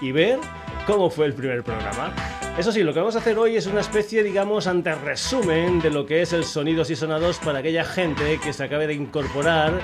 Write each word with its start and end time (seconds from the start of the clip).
y 0.00 0.12
ver 0.12 0.38
cómo 0.86 1.10
fue 1.10 1.26
el 1.26 1.34
primer 1.34 1.64
programa. 1.64 2.14
Eso 2.56 2.70
sí, 2.70 2.84
lo 2.84 2.94
que 2.94 3.00
vamos 3.00 3.16
a 3.16 3.18
hacer 3.18 3.36
hoy 3.36 3.56
es 3.56 3.66
una 3.66 3.80
especie, 3.80 4.22
digamos, 4.22 4.68
ante 4.68 4.94
resumen 4.94 5.80
de 5.80 5.90
lo 5.90 6.06
que 6.06 6.22
es 6.22 6.32
el 6.32 6.44
Sonidos 6.44 6.88
y 6.88 6.94
Sonados 6.94 7.38
para 7.38 7.58
aquella 7.58 7.84
gente 7.84 8.38
que 8.38 8.52
se 8.52 8.62
acabe 8.62 8.86
de 8.86 8.94
incorporar 8.94 9.80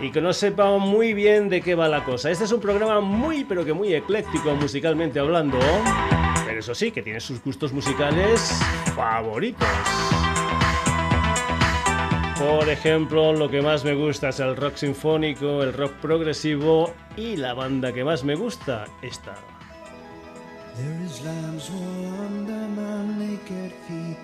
y 0.00 0.12
que 0.12 0.20
no 0.20 0.32
sepa 0.32 0.78
muy 0.78 1.12
bien 1.12 1.48
de 1.48 1.60
qué 1.60 1.74
va 1.74 1.88
la 1.88 2.04
cosa. 2.04 2.30
Este 2.30 2.44
es 2.44 2.52
un 2.52 2.60
programa 2.60 3.00
muy, 3.00 3.42
pero 3.42 3.64
que 3.64 3.72
muy 3.72 3.92
ecléctico 3.92 4.54
musicalmente 4.54 5.18
hablando, 5.18 5.58
pero 6.46 6.60
eso 6.60 6.72
sí, 6.72 6.92
que 6.92 7.02
tiene 7.02 7.18
sus 7.18 7.42
gustos 7.42 7.72
musicales 7.72 8.48
favoritos. 8.94 9.66
Por 12.38 12.68
ejemplo, 12.68 13.32
lo 13.32 13.50
que 13.50 13.60
más 13.60 13.84
me 13.84 13.94
gusta 13.94 14.28
es 14.28 14.38
el 14.38 14.54
rock 14.54 14.76
sinfónico, 14.76 15.64
el 15.64 15.72
rock 15.72 15.94
progresivo 15.94 16.94
y 17.16 17.36
la 17.36 17.54
banda 17.54 17.92
que 17.92 18.04
más 18.04 18.22
me 18.22 18.36
gusta, 18.36 18.84
esta. 19.02 19.34
There 20.78 21.00
is 21.02 21.20
lamb's 21.24 21.70
wool 21.72 22.06
under 22.20 22.68
my 22.68 23.04
naked 23.18 23.72
feet. 23.88 24.16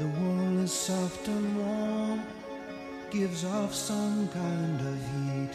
The 0.00 0.06
wool 0.08 0.58
is 0.58 0.72
soft 0.72 1.28
and 1.28 1.56
warm, 1.56 2.22
gives 3.12 3.44
off 3.44 3.72
some 3.72 4.26
kind 4.34 4.80
of 4.80 4.96
heat. 5.12 5.54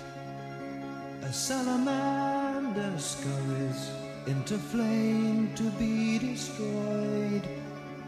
A 1.23 1.33
salamander 1.33 2.97
scurries 2.97 3.89
into 4.27 4.57
flame 4.57 5.53
to 5.55 5.63
be 5.71 6.17
destroyed. 6.17 7.45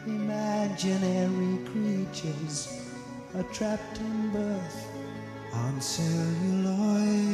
Imaginary 0.05 1.57
creatures 1.65 2.89
are 3.35 3.43
trapped 3.51 3.99
in 3.99 4.31
birth 4.31 4.87
on 5.51 5.81
celluloid. 5.81 7.27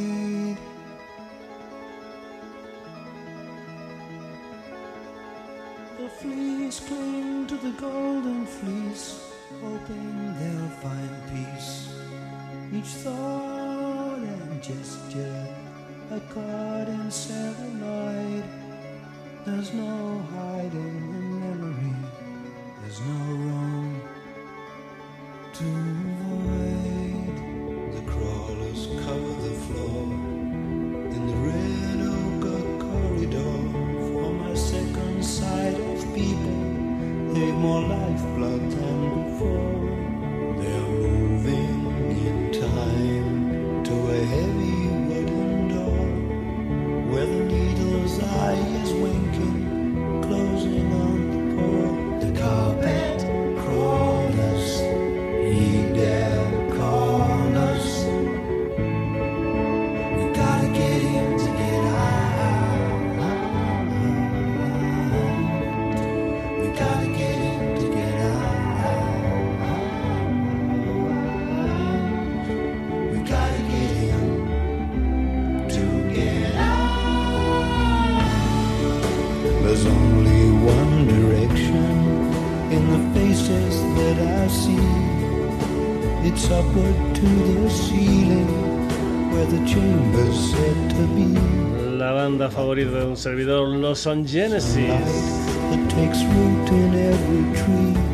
The 5.96 6.08
fleas 6.08 6.80
cling 6.80 7.46
to 7.46 7.56
the 7.56 7.70
golden 7.80 8.46
fleece, 8.46 9.20
hoping 9.62 10.34
they'll 10.38 10.68
find 10.82 11.14
peace. 11.30 11.94
Each 12.72 12.92
thought 13.04 14.18
and 14.18 14.60
gesture 14.60 15.46
a 16.10 16.20
card 16.34 16.88
in 16.88 17.10
celluloid. 17.10 18.44
There's 19.46 19.72
no 19.72 20.18
hiding 20.34 20.96
in 21.18 21.40
memory. 21.40 21.96
There's 22.80 23.00
no 23.00 23.34
room 23.34 24.02
to 25.52 25.64
more 37.64 37.80
lifeblood 37.80 38.70
than 38.72 39.24
before. 39.24 39.93
Servidor, 93.24 93.68
los 93.68 94.00
son 94.00 94.28
Genesis. 94.28 94.84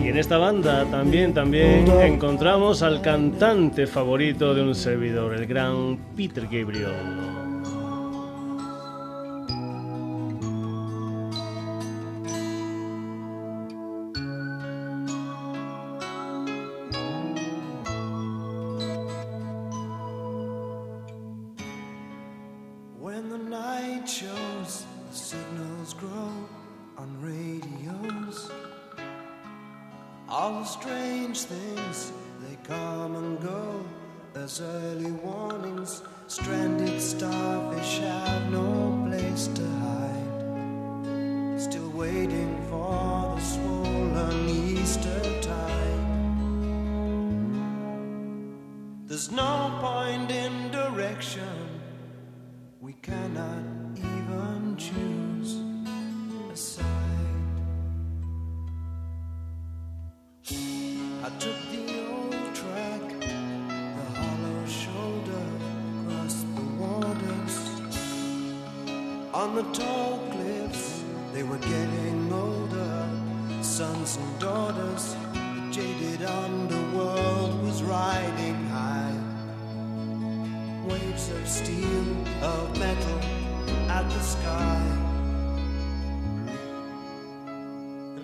Y 0.00 0.06
en 0.06 0.16
esta 0.16 0.38
banda 0.38 0.84
también, 0.84 1.34
también 1.34 1.84
encontramos 2.00 2.80
al 2.82 3.02
cantante 3.02 3.88
favorito 3.88 4.54
de 4.54 4.62
un 4.62 4.72
servidor, 4.72 5.34
el 5.34 5.46
gran 5.46 5.98
Peter 6.16 6.44
Gabriel. 6.44 7.19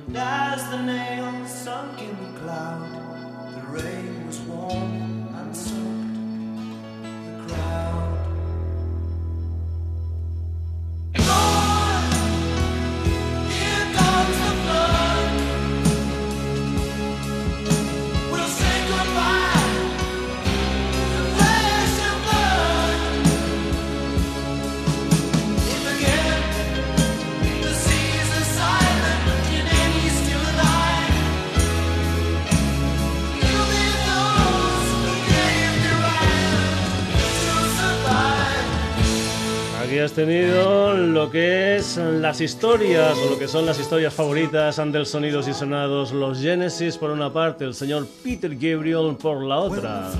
And 0.07 0.17
as 0.17 0.71
the 0.71 0.83
nails 0.83 1.51
sunk 1.51 2.01
in 2.01 2.17
the 2.33 2.39
cloud, 2.39 3.55
the 3.55 3.67
rain 3.73 4.27
was 4.27 4.39
warm 4.41 5.06
tenido 40.17 40.97
lo 40.97 41.31
que 41.31 41.77
es 41.77 41.99
las 41.99 42.41
historias, 42.41 43.19
o 43.19 43.31
lo 43.33 43.39
que 43.39 43.47
son 43.47 43.67
las 43.67 43.79
historias 43.79 44.15
favoritas 44.15 44.81
del 44.91 45.05
Sonidos 45.05 45.47
y 45.47 45.53
Sonados, 45.53 46.11
los 46.11 46.41
Genesis 46.41 46.97
por 46.97 47.11
una 47.11 47.31
parte, 47.31 47.67
el 47.67 47.75
señor 47.75 48.07
Peter 48.25 48.51
Gabriel 48.55 49.15
por 49.21 49.45
la 49.45 49.59
otra. 49.59 50.11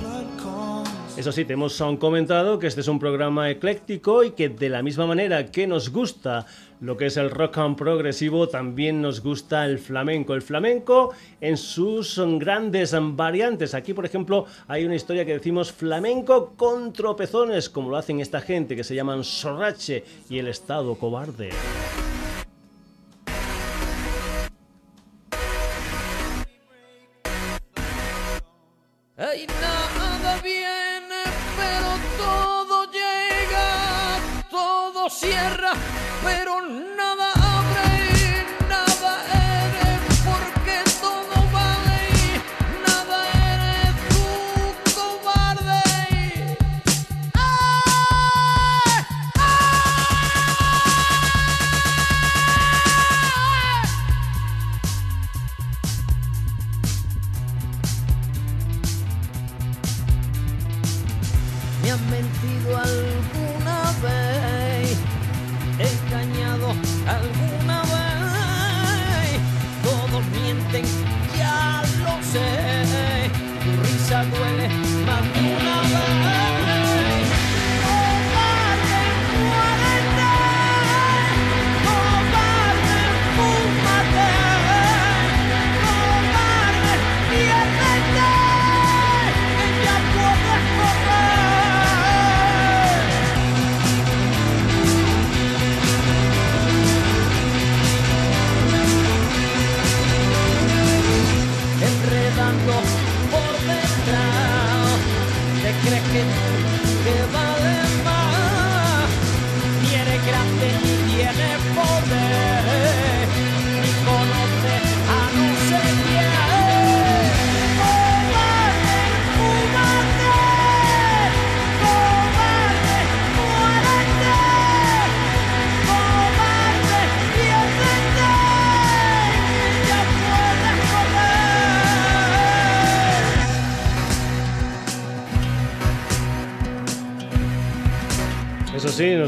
Eso 1.17 1.31
sí, 1.31 1.45
te 1.45 1.53
hemos 1.53 1.81
comentado 1.99 2.59
que 2.59 2.67
este 2.67 2.81
es 2.81 2.87
un 2.87 2.99
programa 2.99 3.49
ecléctico 3.49 4.23
y 4.23 4.31
que 4.31 4.49
de 4.49 4.69
la 4.69 4.83
misma 4.83 5.07
manera 5.07 5.47
que 5.47 5.65
nos 5.65 5.89
gusta 5.89 6.45
lo 6.79 6.97
que 6.97 7.07
es 7.07 7.17
el 7.17 7.31
rock 7.31 7.57
and 7.57 7.75
progresivo, 7.75 8.47
también 8.47 9.01
nos 9.01 9.21
gusta 9.21 9.65
el 9.65 9.79
flamenco. 9.79 10.33
El 10.33 10.41
flamenco 10.41 11.13
en 11.41 11.57
sus 11.57 12.21
grandes 12.37 12.95
variantes. 12.99 13.73
Aquí, 13.73 13.93
por 13.93 14.05
ejemplo, 14.05 14.45
hay 14.67 14.85
una 14.85 14.95
historia 14.95 15.25
que 15.25 15.33
decimos 15.33 15.71
flamenco 15.71 16.53
con 16.55 16.93
tropezones, 16.93 17.69
como 17.69 17.89
lo 17.89 17.97
hacen 17.97 18.19
esta 18.19 18.41
gente 18.41 18.75
que 18.75 18.83
se 18.83 18.95
llaman 18.95 19.23
Sorrache 19.23 20.03
y 20.29 20.39
el 20.39 20.47
Estado 20.47 20.95
Cobarde. 20.95 21.49
Viene, 30.43 31.23
pero 31.57 31.97
todo 32.15 32.85
llega, 32.91 34.45
todo 34.51 35.09
cierra, 35.09 35.71
pero 36.23 36.61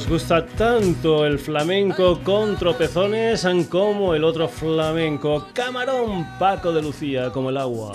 gusta 0.10 0.44
tanto 0.44 1.24
el 1.24 1.38
flamenco 1.38 2.20
con 2.24 2.58
tropezones 2.58 3.46
como 3.70 4.16
el 4.16 4.24
otro 4.24 4.48
flamenco, 4.48 5.48
camarón 5.54 6.28
Paco 6.40 6.72
de 6.74 6.82
Lucía, 6.82 7.30
como 7.30 7.52
el 7.52 7.58
agua. 7.58 7.92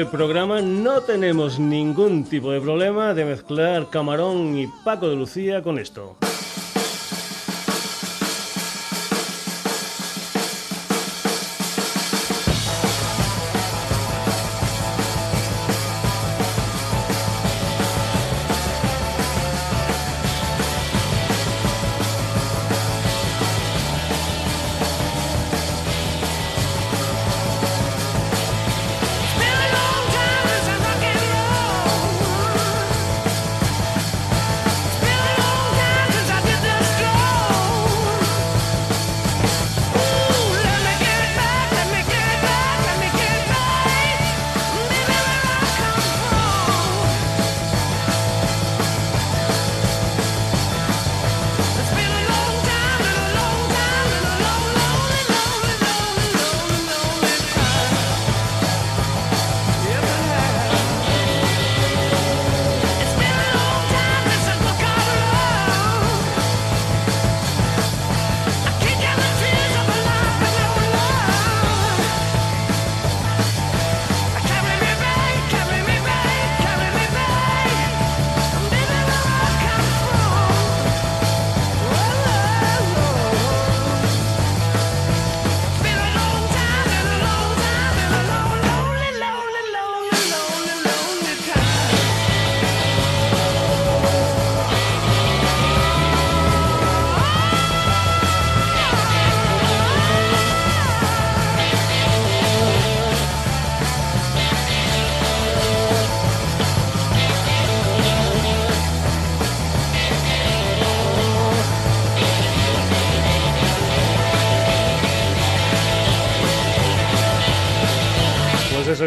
este 0.00 0.16
programa 0.16 0.62
no 0.62 1.02
tenemos 1.02 1.58
ningún 1.58 2.24
tipo 2.24 2.52
de 2.52 2.60
problema 2.60 3.12
de 3.12 3.26
mezclar 3.26 3.90
Camarón 3.90 4.56
y 4.56 4.66
Paco 4.82 5.10
de 5.10 5.16
Lucía 5.16 5.62
con 5.62 5.78
esto. 5.78 6.16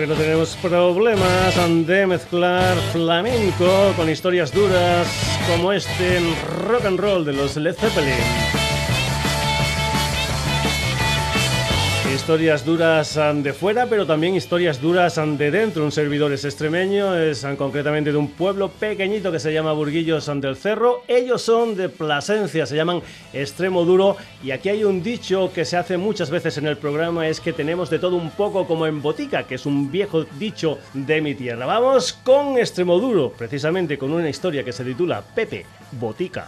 pero 0.06 0.16
tenemos 0.16 0.58
problemas 0.58 1.56
de 1.88 2.06
mezclar 2.06 2.76
flamenco 2.92 3.94
con 3.96 4.10
historias 4.10 4.52
duras 4.52 5.08
como 5.50 5.72
este 5.72 6.20
rock 6.68 6.84
and 6.84 7.00
roll 7.00 7.24
de 7.24 7.32
los 7.32 7.56
Led 7.56 7.76
Zeppelin. 7.76 8.63
Historias 12.14 12.64
duras 12.64 13.18
eh, 13.18 13.32
de 13.38 13.54
fuera, 13.54 13.88
pero 13.88 14.06
también 14.06 14.36
historias 14.36 14.80
duras 14.80 15.18
eh, 15.18 15.26
de 15.26 15.50
dentro. 15.50 15.84
Un 15.84 15.92
servidor 15.92 16.32
es 16.32 16.46
extremeño, 16.46 17.18
es 17.18 17.44
eh, 17.44 17.56
concretamente 17.58 18.12
de 18.12 18.18
un 18.18 18.30
pueblo 18.30 18.70
pequeñito 18.70 19.32
que 19.32 19.40
se 19.40 19.52
llama 19.52 19.74
Burguillos 19.74 20.30
del 20.40 20.56
Cerro. 20.56 21.04
Ellos 21.08 21.42
son 21.42 21.76
de 21.76 21.90
Plasencia, 21.90 22.68
se 22.68 22.76
llaman 22.76 23.02
Extremo 23.34 23.84
Duro. 23.84 24.16
Y 24.44 24.52
aquí 24.52 24.70
hay 24.70 24.84
un 24.84 25.02
dicho 25.02 25.52
que 25.54 25.66
se 25.66 25.76
hace 25.76 25.98
muchas 25.98 26.30
veces 26.30 26.60
en 26.60 26.68
el 26.68 26.78
programa, 26.78 27.28
es 27.28 27.40
que 27.40 27.52
tenemos 27.52 27.90
de 27.90 27.98
todo 27.98 28.16
un 28.16 28.30
poco 28.30 28.68
como 28.68 28.86
en 28.86 29.02
botica, 29.02 29.44
que 29.44 29.56
es 29.56 29.66
un 29.66 29.92
viejo 29.92 30.24
dicho 30.38 30.78
de 30.94 31.20
mi 31.20 31.34
tierra. 31.34 31.66
Vamos 31.66 32.14
con 32.14 32.60
Extremo 32.60 33.00
Duro, 33.00 33.34
precisamente 33.36 33.98
con 33.98 34.14
una 34.14 34.30
historia 34.30 34.64
que 34.64 34.72
se 34.72 34.86
titula 34.86 35.24
Pepe 35.34 35.66
Botica. 35.94 36.48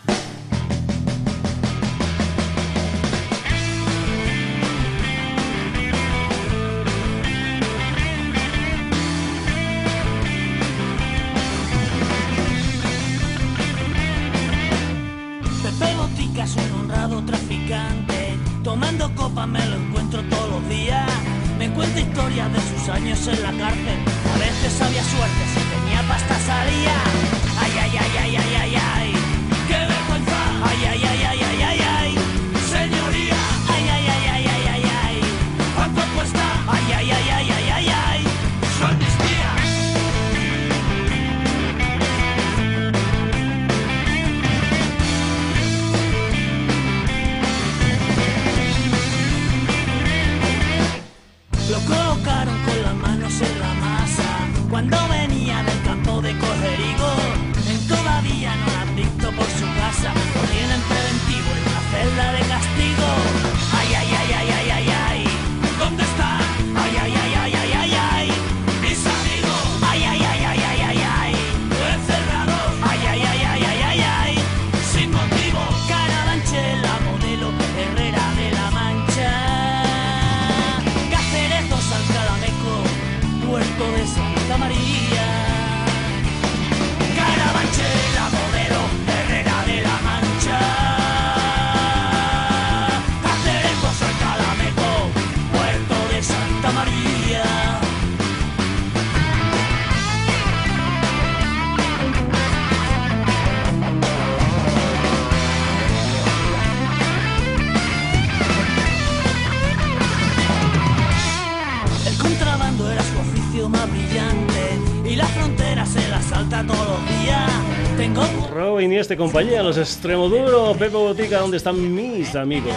Santiago 118.05 118.79
Inieste 118.79 119.17
compañía, 119.17 119.63
los 119.63 119.77
Extremoduro, 119.77 120.73
Pepe 120.73 120.95
Botica, 120.95 121.39
¿dónde 121.39 121.57
están 121.57 121.95
mis 121.95 122.35
amigos? 122.35 122.71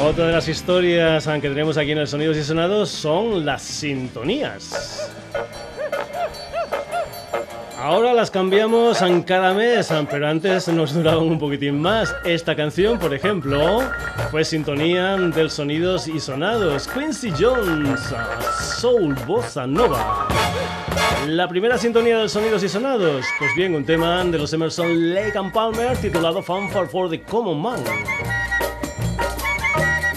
Otra 0.00 0.26
de 0.26 0.32
las 0.32 0.48
historias 0.48 1.24
que 1.24 1.48
tenemos 1.48 1.76
aquí 1.78 1.92
en 1.92 1.98
el 1.98 2.06
Sonidos 2.06 2.36
y 2.36 2.44
Sonados 2.44 2.90
son 2.90 3.44
las 3.44 3.62
sintonías. 3.62 5.10
Ahora 7.84 8.14
las 8.14 8.30
cambiamos 8.30 9.02
en 9.02 9.22
cada 9.22 9.52
mes, 9.52 9.92
pero 10.10 10.26
antes 10.26 10.68
nos 10.68 10.94
duraban 10.94 11.24
un 11.24 11.38
poquitín 11.38 11.82
más. 11.82 12.16
Esta 12.24 12.56
canción, 12.56 12.98
por 12.98 13.12
ejemplo, 13.12 13.82
fue 14.30 14.42
sintonía 14.42 15.18
del 15.18 15.50
Sonidos 15.50 16.08
y 16.08 16.18
Sonados. 16.18 16.88
Quincy 16.88 17.30
Jones, 17.38 18.00
Soul 18.80 19.14
Bossa 19.26 19.66
Nova. 19.66 20.26
La 21.26 21.46
primera 21.46 21.76
sintonía 21.76 22.20
del 22.20 22.30
Sonidos 22.30 22.62
y 22.62 22.70
Sonados, 22.70 23.26
pues 23.38 23.50
bien, 23.54 23.74
un 23.74 23.84
tema 23.84 24.24
de 24.24 24.38
los 24.38 24.50
Emerson 24.54 25.12
Lake 25.12 25.36
and 25.36 25.52
Palmer 25.52 25.94
titulado 25.98 26.42
Fanfare 26.42 26.86
for 26.86 27.10
the 27.10 27.20
Common 27.20 27.60
Man. 27.60 27.84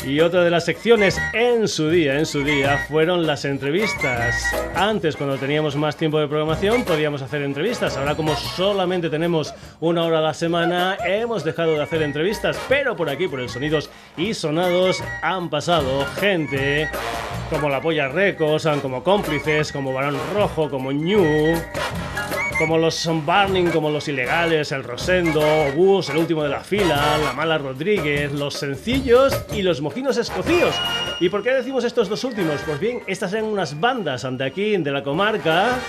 Y 0.07 0.21
otra 0.21 0.41
de 0.41 0.49
las 0.49 0.63
secciones 0.63 1.19
en 1.33 1.67
su 1.67 1.89
día, 1.89 2.17
en 2.17 2.25
su 2.25 2.41
día, 2.41 2.77
fueron 2.87 3.27
las 3.27 3.43
entrevistas. 3.43 4.41
Antes, 4.73 5.17
cuando 5.17 5.35
teníamos 5.37 5.75
más 5.75 5.97
tiempo 5.97 6.17
de 6.17 6.29
programación, 6.29 6.85
podíamos 6.85 7.21
hacer 7.21 7.41
entrevistas. 7.41 7.97
Ahora, 7.97 8.15
como 8.15 8.33
solamente 8.37 9.09
tenemos 9.09 9.53
una 9.81 10.03
hora 10.03 10.19
a 10.19 10.21
la 10.21 10.33
semana, 10.33 10.97
hemos 11.05 11.43
dejado 11.43 11.73
de 11.73 11.83
hacer 11.83 12.01
entrevistas. 12.03 12.57
Pero 12.69 12.95
por 12.95 13.09
aquí, 13.09 13.27
por 13.27 13.41
el 13.41 13.49
Sonidos 13.49 13.89
y 14.15 14.33
Sonados, 14.33 15.03
han 15.21 15.49
pasado 15.49 16.05
gente 16.21 16.89
como 17.49 17.67
La 17.67 17.81
Polla 17.81 18.07
Records, 18.07 18.65
como 18.81 19.03
Cómplices, 19.03 19.73
como 19.73 19.91
Barón 19.91 20.17
Rojo, 20.33 20.69
como 20.69 20.93
New 20.93 21.57
como 22.57 22.77
los 22.77 22.95
Son 22.95 23.25
Barning, 23.25 23.69
como 23.69 23.91
los 23.91 24.07
Ilegales, 24.07 24.71
el 24.71 24.83
Rosendo, 24.83 25.41
Bus, 25.75 26.09
el 26.09 26.17
último 26.17 26.43
de 26.43 26.49
la 26.49 26.61
fila, 26.61 27.17
la 27.23 27.33
Mala 27.33 27.57
Rodríguez, 27.57 28.31
los 28.31 28.55
Sencillos 28.55 29.39
y 29.53 29.61
los 29.61 29.81
Mojinos 29.97 30.17
Escocíos. 30.17 30.75
¿Y 31.19 31.27
por 31.29 31.41
qué 31.41 31.55
decimos 31.55 31.83
estos 31.83 32.07
dos 32.07 32.23
últimos? 32.23 32.61
Pues 32.67 32.79
bien, 32.79 33.01
estas 33.07 33.33
eran 33.33 33.45
unas 33.45 33.79
bandas 33.79 34.27
de 34.29 34.45
aquí, 34.45 34.77
de 34.77 34.91
la 34.91 35.01
comarca, 35.01 35.79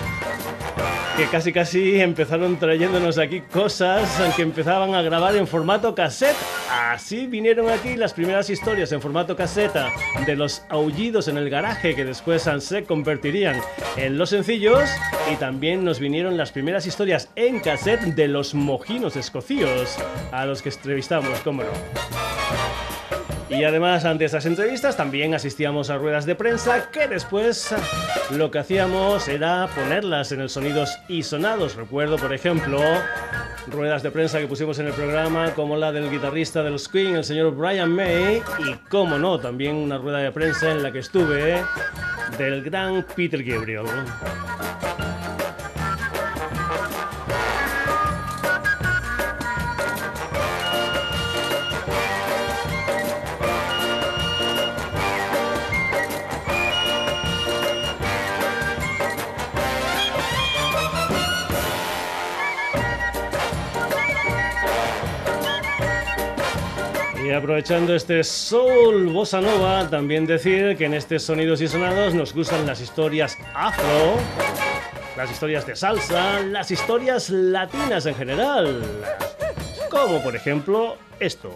que 1.18 1.26
casi 1.26 1.52
casi 1.52 2.00
empezaron 2.00 2.56
trayéndonos 2.56 3.18
aquí 3.18 3.42
cosas 3.42 4.08
que 4.34 4.40
empezaban 4.40 4.94
a 4.94 5.02
grabar 5.02 5.36
en 5.36 5.46
formato 5.46 5.94
cassette. 5.94 6.38
Así 6.70 7.26
vinieron 7.26 7.68
aquí 7.68 7.96
las 7.96 8.14
primeras 8.14 8.48
historias 8.48 8.92
en 8.92 9.02
formato 9.02 9.36
caseta 9.36 9.92
de 10.24 10.36
los 10.36 10.62
aullidos 10.70 11.28
en 11.28 11.36
el 11.36 11.50
garaje 11.50 11.94
que 11.94 12.06
después 12.06 12.48
se 12.60 12.84
convertirían 12.84 13.60
en 13.98 14.16
los 14.16 14.30
sencillos 14.30 14.88
y 15.30 15.36
también 15.36 15.84
nos 15.84 16.00
vinieron 16.00 16.38
las 16.38 16.50
primeras 16.50 16.86
historias 16.86 17.28
en 17.36 17.60
cassette 17.60 18.14
de 18.14 18.26
los 18.26 18.54
mojinos 18.54 19.16
escocíos 19.16 19.98
a 20.32 20.46
los 20.46 20.62
que 20.62 20.70
entrevistamos, 20.70 21.38
cómo 21.40 21.62
no. 21.62 22.97
Y 23.50 23.64
además, 23.64 24.04
ante 24.04 24.26
estas 24.26 24.44
entrevistas, 24.44 24.96
también 24.96 25.34
asistíamos 25.34 25.88
a 25.88 25.96
ruedas 25.96 26.26
de 26.26 26.34
prensa 26.34 26.90
que 26.90 27.08
después 27.08 27.74
lo 28.30 28.50
que 28.50 28.58
hacíamos 28.58 29.26
era 29.26 29.68
ponerlas 29.74 30.32
en 30.32 30.42
el 30.42 30.50
sonidos 30.50 30.98
y 31.08 31.22
sonados. 31.22 31.74
Recuerdo, 31.74 32.16
por 32.18 32.34
ejemplo, 32.34 32.78
ruedas 33.66 34.02
de 34.02 34.10
prensa 34.10 34.38
que 34.38 34.46
pusimos 34.46 34.78
en 34.80 34.88
el 34.88 34.92
programa, 34.92 35.54
como 35.54 35.76
la 35.76 35.92
del 35.92 36.10
guitarrista 36.10 36.62
de 36.62 36.70
los 36.70 36.88
Queen, 36.88 37.16
el 37.16 37.24
señor 37.24 37.54
Brian 37.54 37.90
May, 37.90 38.42
y 38.58 38.74
como 38.90 39.18
no, 39.18 39.40
también 39.40 39.76
una 39.76 39.96
rueda 39.96 40.18
de 40.18 40.30
prensa 40.30 40.70
en 40.70 40.82
la 40.82 40.92
que 40.92 40.98
estuve 40.98 41.62
del 42.36 42.62
gran 42.62 43.04
Peter 43.16 43.42
Gabriel. 43.42 43.86
Aprovechando 67.38 67.94
este 67.94 68.24
soul 68.24 69.06
bossa 69.06 69.40
nova, 69.40 69.88
también 69.88 70.26
decir 70.26 70.76
que 70.76 70.86
en 70.86 70.94
este 70.94 71.20
Sonidos 71.20 71.60
y 71.60 71.68
Sonados 71.68 72.12
nos 72.12 72.34
gustan 72.34 72.66
las 72.66 72.80
historias 72.80 73.36
afro, 73.54 74.16
las 75.16 75.30
historias 75.30 75.64
de 75.64 75.76
salsa, 75.76 76.40
las 76.40 76.70
historias 76.70 77.30
latinas 77.30 78.06
en 78.06 78.16
general. 78.16 78.82
Como 79.88 80.20
por 80.20 80.34
ejemplo 80.34 80.96
esto. 81.20 81.54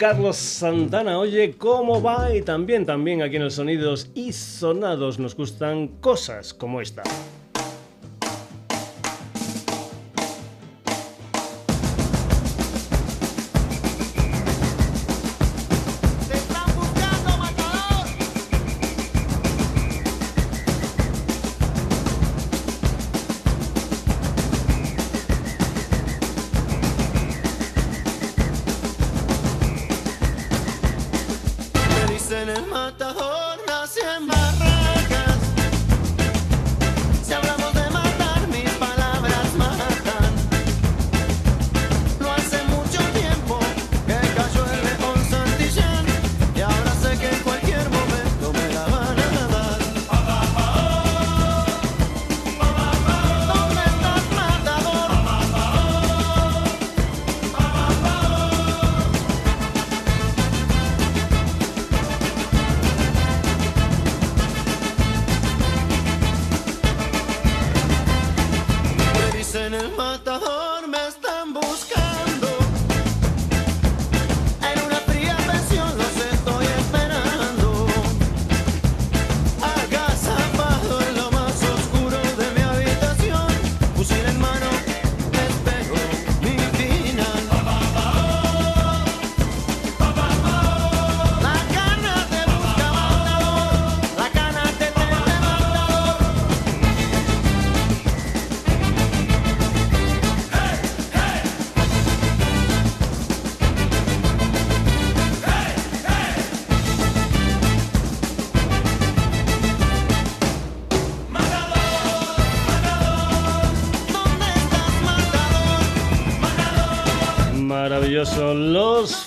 Carlos 0.00 0.36
Santana. 0.38 1.18
Oye, 1.18 1.56
¿cómo 1.58 2.00
va? 2.00 2.34
Y 2.34 2.40
también, 2.40 2.86
también 2.86 3.20
aquí 3.20 3.36
en 3.36 3.44
los 3.44 3.52
sonidos 3.52 4.10
y 4.14 4.32
sonados 4.32 5.18
nos 5.18 5.36
gustan 5.36 5.88
cosas 6.00 6.54
como 6.54 6.80
esta. 6.80 7.02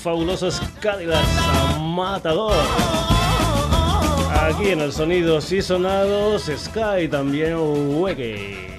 Fabulosos 0.03 0.61
Cadillacs 0.81 1.79
Matador. 1.79 2.53
Aquí 4.41 4.69
en 4.69 4.81
el 4.81 4.91
Sonidos 4.91 5.49
y 5.53 5.61
Sonados, 5.61 6.51
Sky 6.57 7.07
también 7.09 7.55
Wege. 7.57 8.72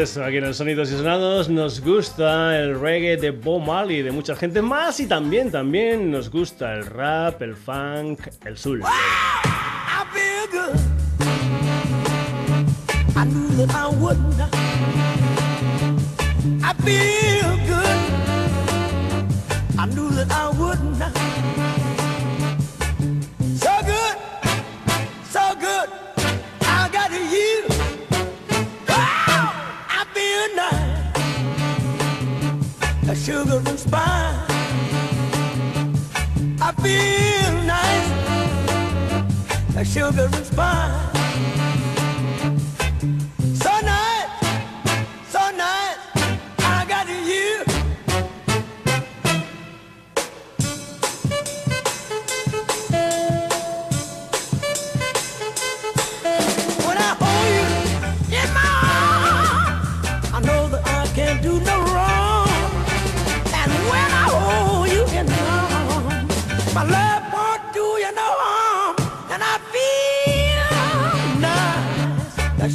Eso, 0.00 0.24
aquí 0.24 0.38
en 0.38 0.44
el 0.44 0.54
Sonidos 0.54 0.90
y 0.90 0.96
Sonados 0.96 1.50
nos 1.50 1.80
gusta 1.80 2.58
el 2.58 2.80
reggae 2.80 3.18
de 3.18 3.30
Bob 3.32 3.66
Marley, 3.66 4.00
de 4.00 4.10
mucha 4.10 4.34
gente 4.34 4.62
más 4.62 4.98
y 5.00 5.06
también, 5.06 5.50
también 5.50 6.10
nos 6.10 6.30
gusta 6.30 6.72
el 6.74 6.86
rap, 6.86 7.42
el 7.42 7.54
funk, 7.54 8.20
el 8.46 8.56
soul. 8.56 8.82
Sugar 39.90 40.28
and 40.32 40.46
spice. 40.46 41.09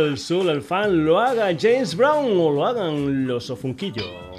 El 0.00 0.18
soul, 0.18 0.48
el 0.48 0.62
fan, 0.62 1.04
lo 1.04 1.18
haga 1.18 1.56
James 1.58 1.96
Brown 1.96 2.38
o 2.38 2.50
lo 2.50 2.66
hagan 2.66 3.26
los 3.26 3.50
Ofunquillo. 3.50 4.31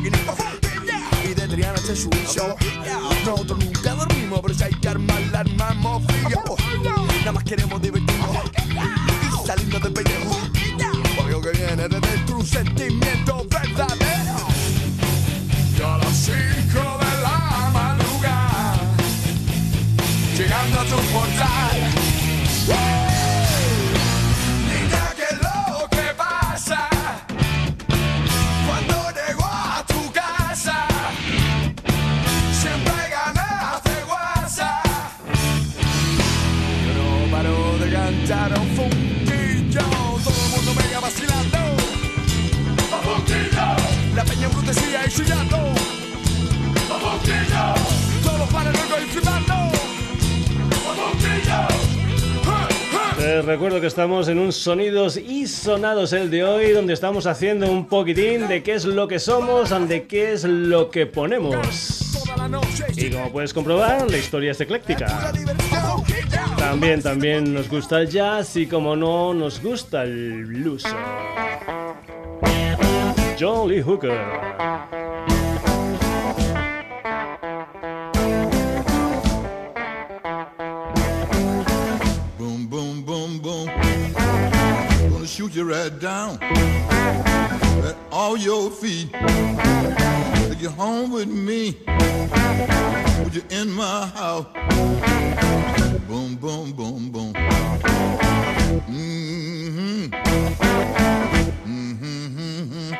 Joaquín 0.00 0.12
y 1.24 1.34
de 1.34 1.48
Triana 1.48 1.78
se 1.78 1.94
suizo. 1.94 2.56
Nosotros 3.24 3.58
nunca 3.58 3.94
dormimos, 3.94 4.40
pero 4.40 4.54
si 4.54 4.64
hay 4.64 4.74
que 4.74 4.88
armar 4.88 5.20
la 5.32 5.40
armamos 5.40 6.02
frío. 6.06 6.42
Nada 7.20 7.32
más 7.32 7.44
queremos 7.44 7.82
divertirnos 7.82 8.36
y 9.42 9.46
salirnos 9.46 9.82
del 9.82 9.92
pellejo. 9.92 10.38
Lo 11.28 11.40
que 11.40 11.50
viene 11.50 11.88
desde 11.88 12.18
tu 12.26 12.44
sentimiento 12.44 13.46
verdadero. 13.48 14.36
Y 15.78 15.82
a 15.82 15.98
las 15.98 16.16
5 16.16 16.34
de 16.34 17.22
la 17.22 17.70
madrugada, 17.72 18.74
llegando 20.36 20.80
a 20.80 20.84
tu 20.84 20.96
portal. 21.12 21.69
Recuerdo 53.50 53.80
que 53.80 53.88
estamos 53.88 54.28
en 54.28 54.38
un 54.38 54.52
Sonidos 54.52 55.16
y 55.16 55.48
Sonados 55.48 56.12
el 56.12 56.30
de 56.30 56.44
hoy, 56.44 56.70
donde 56.70 56.92
estamos 56.92 57.26
haciendo 57.26 57.68
un 57.68 57.88
poquitín 57.88 58.46
de 58.46 58.62
qué 58.62 58.74
es 58.74 58.84
lo 58.84 59.08
que 59.08 59.18
somos, 59.18 59.70
de 59.88 60.04
qué 60.04 60.32
es 60.32 60.44
lo 60.44 60.88
que 60.88 61.06
ponemos. 61.06 62.22
Y 62.94 63.10
como 63.10 63.32
puedes 63.32 63.52
comprobar, 63.52 64.08
la 64.08 64.18
historia 64.18 64.52
es 64.52 64.60
ecléctica. 64.60 65.32
También, 66.58 67.02
también 67.02 67.52
nos 67.52 67.68
gusta 67.68 68.00
el 68.00 68.08
jazz 68.08 68.54
y 68.56 68.66
como 68.66 68.94
no, 68.94 69.34
nos 69.34 69.60
gusta 69.60 70.04
el 70.04 70.44
blues. 70.44 70.84
Lee 73.66 73.82
Hooker. 73.82 75.09
Boom, 83.38 83.66
boom. 83.66 84.12
Gonna 85.12 85.26
shoot 85.26 85.54
you 85.54 85.64
right 85.70 85.98
down 86.00 86.38
at 86.42 87.96
all 88.10 88.36
your 88.36 88.70
feet. 88.70 89.12
Take 89.12 90.60
you 90.60 90.70
home 90.70 91.12
with 91.12 91.28
me. 91.28 91.72
Put 93.22 93.34
you 93.34 93.42
in 93.50 93.70
my 93.70 94.06
house. 94.06 94.46
Boom, 96.08 96.36
boom, 96.36 96.72
boom, 96.72 97.10
boom. 97.10 97.32
Mm-hmm. 98.88 100.06
Mm-hmm. 101.66 102.94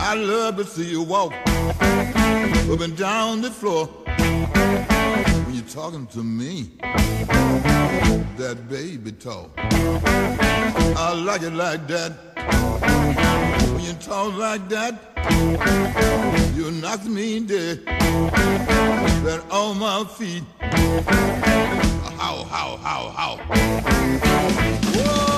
I 0.00 0.14
love 0.14 0.56
to 0.56 0.64
see 0.64 0.90
you 0.90 1.02
walk 1.02 1.32
up 1.32 2.80
and 2.80 2.96
down 2.96 3.42
the 3.42 3.50
floor 3.50 3.88
talking 5.68 6.06
to 6.06 6.22
me 6.22 6.70
that 8.36 8.68
baby 8.68 9.12
talk. 9.12 9.50
I 9.58 11.12
like 11.12 11.42
it 11.42 11.52
like 11.52 11.86
that. 11.88 12.12
When 13.72 13.82
you 13.82 13.92
talk 13.94 14.34
like 14.34 14.68
that, 14.68 14.94
you 16.54 16.70
knock 16.70 17.04
me 17.04 17.40
dead. 17.40 17.84
That 19.24 19.42
on 19.50 19.78
my 19.78 20.04
feet. 20.04 20.44
How, 22.16 22.44
how, 22.44 22.76
how, 22.76 23.10
how. 23.10 23.36
Whoa. 24.94 25.35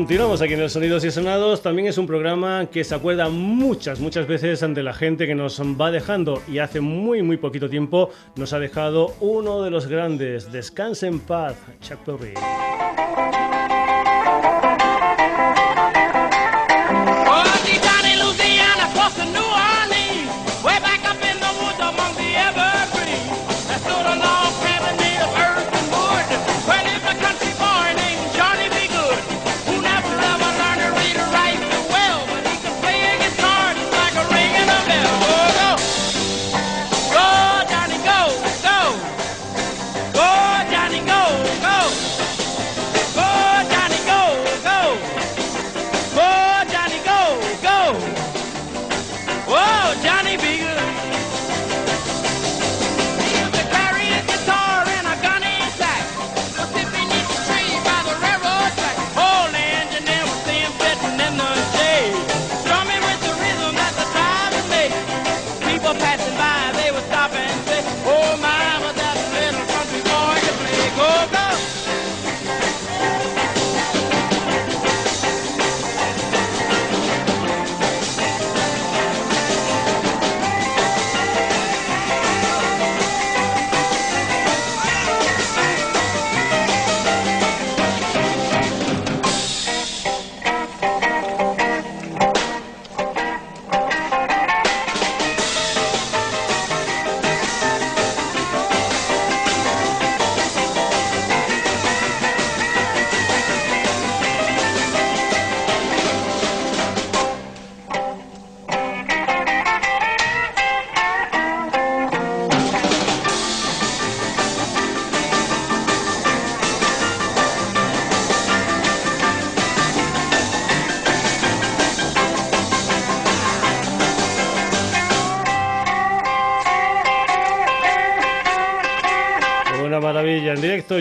Continuamos 0.00 0.40
aquí 0.40 0.54
en 0.54 0.60
el 0.60 0.70
Sonidos 0.70 1.04
y 1.04 1.10
Sonados. 1.10 1.60
También 1.60 1.86
es 1.86 1.98
un 1.98 2.06
programa 2.06 2.70
que 2.72 2.84
se 2.84 2.94
acuerda 2.94 3.28
muchas, 3.28 4.00
muchas 4.00 4.26
veces 4.26 4.60
de 4.60 4.82
la 4.82 4.94
gente 4.94 5.26
que 5.26 5.34
nos 5.34 5.60
va 5.60 5.90
dejando 5.90 6.42
y 6.48 6.56
hace 6.56 6.80
muy, 6.80 7.22
muy 7.22 7.36
poquito 7.36 7.68
tiempo 7.68 8.08
nos 8.34 8.54
ha 8.54 8.58
dejado 8.58 9.14
uno 9.20 9.62
de 9.62 9.70
los 9.70 9.88
grandes. 9.88 10.50
Descanse 10.50 11.06
en 11.06 11.20
paz, 11.20 11.54
Chuck 11.82 12.06
Berry. 12.06 12.32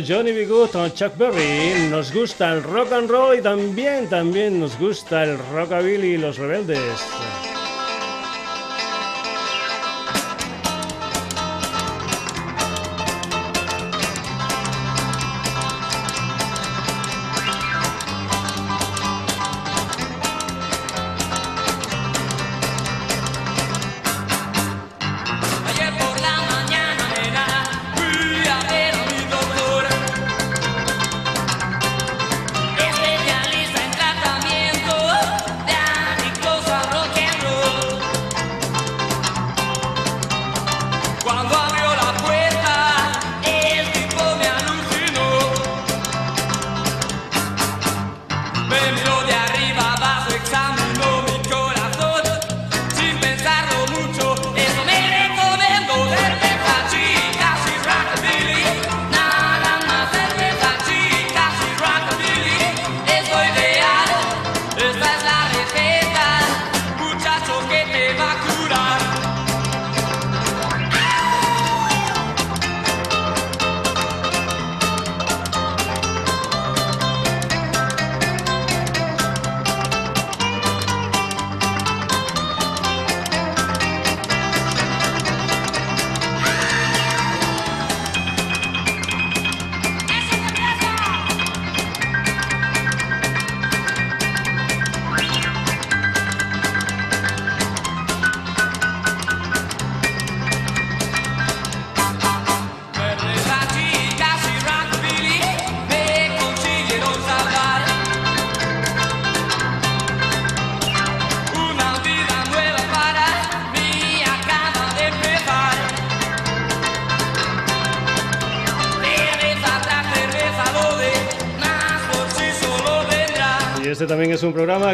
Johnny 0.07 0.31
B. 0.31 0.45
Good 0.45 0.71
con 0.71 0.91
Chuck 0.93 1.17
Berry. 1.17 1.89
Nos 1.89 2.13
gusta 2.13 2.53
el 2.53 2.63
rock 2.63 2.91
and 2.93 3.09
roll 3.09 3.37
y 3.37 3.41
también, 3.41 4.07
también 4.07 4.59
nos 4.59 4.77
gusta 4.77 5.23
el 5.23 5.37
rockabilly 5.51 6.13
y 6.13 6.17
los 6.17 6.37
rebeldes. 6.37 6.79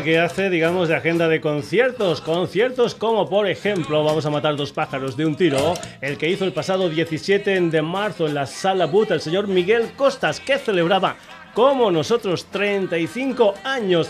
Que 0.03 0.19
hace, 0.19 0.51
digamos, 0.51 0.89
de 0.89 0.95
agenda 0.95 1.27
de 1.27 1.41
conciertos. 1.41 2.21
Conciertos 2.21 2.93
como, 2.93 3.27
por 3.27 3.49
ejemplo, 3.49 4.03
vamos 4.03 4.23
a 4.27 4.29
matar 4.29 4.55
dos 4.55 4.71
pájaros 4.71 5.17
de 5.17 5.25
un 5.25 5.35
tiro, 5.35 5.73
el 6.01 6.19
que 6.19 6.29
hizo 6.29 6.45
el 6.45 6.53
pasado 6.53 6.87
17 6.87 7.59
de 7.61 7.81
marzo 7.81 8.27
en 8.27 8.35
la 8.35 8.45
Sala 8.45 8.85
But 8.85 9.09
el 9.09 9.21
señor 9.21 9.47
Miguel 9.47 9.89
Costas, 9.97 10.39
que 10.39 10.59
celebraba, 10.59 11.15
como 11.55 11.89
nosotros, 11.89 12.45
35 12.51 13.55
años 13.63 14.09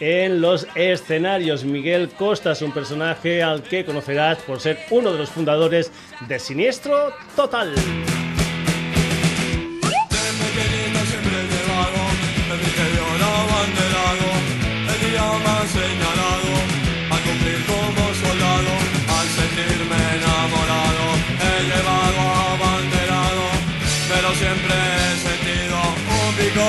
en 0.00 0.40
los 0.40 0.66
escenarios. 0.74 1.64
Miguel 1.64 2.08
Costas, 2.08 2.60
un 2.62 2.72
personaje 2.72 3.44
al 3.44 3.62
que 3.62 3.84
conocerás 3.84 4.38
por 4.38 4.58
ser 4.58 4.80
uno 4.90 5.12
de 5.12 5.18
los 5.18 5.30
fundadores 5.30 5.92
de 6.26 6.38
Siniestro 6.40 7.12
Total. 7.36 7.72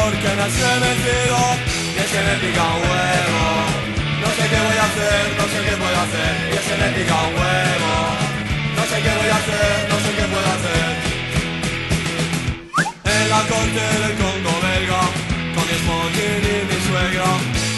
Un 0.08 0.14
picor 0.14 0.22
que 0.22 0.36
me 0.36 0.44
hace 0.44 0.68
metido 0.80 1.38
y 1.96 2.00
ese 2.00 2.20
me 2.24 2.36
pica 2.42 2.64
huevo. 2.64 3.44
No 4.24 4.30
sé 4.36 4.44
qué 4.50 4.60
voy 4.68 4.78
a 4.78 4.86
hacer, 4.90 5.24
no 5.38 5.46
sé 5.52 5.58
qué 5.66 5.74
puedo 5.82 5.98
hacer, 6.06 6.34
y 6.52 6.56
ese 6.60 6.74
me 6.82 6.90
pica 6.96 7.18
huevo. 7.36 7.94
No 8.78 8.84
sé 8.90 8.96
qué 9.04 9.12
voy 9.20 9.30
a 9.30 9.38
hacer, 9.42 9.76
no 9.92 9.98
sé 10.04 10.10
qué 10.18 10.26
puedo 10.34 10.50
hacer. 10.56 10.88
En 13.18 13.30
la 13.30 13.42
corte 13.52 13.84
del 14.02 14.14
Congo 14.22 14.56
belga, 14.68 15.04
con 15.56 15.66
mi 15.68 15.76
smoking 15.82 16.44
y 16.52 16.58
mi 16.70 16.78
suegra 16.88 17.32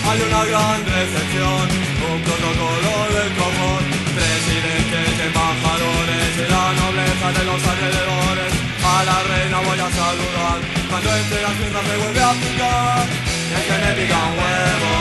hay 0.09 0.19
una 0.27 0.43
gran 0.49 0.79
recepción, 0.85 1.65
un 2.09 2.19
protocolo 2.25 2.93
del 3.15 3.31
común, 3.41 3.83
presidentes, 4.17 5.13
embajadores 5.27 6.31
y 6.43 6.45
la 6.53 6.65
nobleza 6.79 7.27
de 7.37 7.43
los 7.49 7.61
alrededores. 7.71 8.58
A 8.89 9.03
la 9.05 9.17
reina 9.31 9.57
voy 9.59 9.79
a 9.79 9.89
saludar, 9.99 10.59
cuando 10.89 11.09
entre 11.15 11.41
las 11.45 11.53
piernas 11.59 11.83
me 11.89 11.95
vuelve 12.01 12.21
a 12.29 12.33
picar, 12.41 13.05
y 13.49 13.53
es 13.57 13.63
que 13.67 13.75
me 13.83 13.91
pica 13.97 14.17
un 14.29 14.33
huevo. 14.39 14.93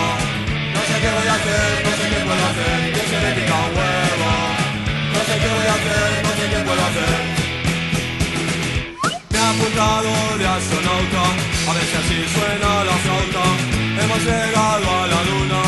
No 0.75 0.81
sé 0.89 0.95
qué 1.03 1.11
voy 1.17 1.29
a 1.33 1.35
hacer, 1.39 1.71
no 1.87 1.93
sé 1.99 2.05
qué 2.13 2.21
puedo 2.29 2.45
hacer, 2.51 2.79
y 2.85 2.99
es 3.03 3.09
que 3.11 3.19
me 3.25 3.31
pica 3.39 3.57
un 3.67 3.73
huevo. 3.79 4.31
No 5.15 5.21
sé 5.29 5.35
qué 5.41 5.49
voy 5.57 5.69
a 5.73 5.75
hacer, 5.79 6.11
no 6.27 6.33
sé 6.39 6.45
qué 6.53 6.61
puedo 6.69 6.83
hacer. 6.89 7.13
Me 9.33 9.39
ha 9.39 9.49
apuntado 9.51 10.13
de 10.41 10.47
astronauta, 10.57 11.25
a 11.69 11.71
ver 11.75 11.87
si 11.91 11.97
así 12.03 12.19
suena 12.37 12.71
la 12.89 12.97
flauta. 13.05 13.45
Hemos 14.03 14.21
llegado 14.29 14.87
a 15.01 15.05
la 15.13 15.21
luna, 15.31 15.63